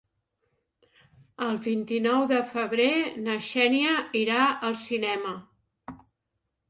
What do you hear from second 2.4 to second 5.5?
febrer na Xènia irà al cinema.